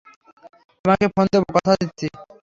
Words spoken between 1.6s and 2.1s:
দিচ্ছি।